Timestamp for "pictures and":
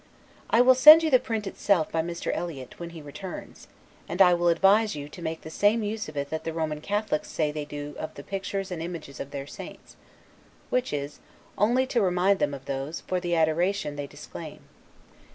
8.23-8.81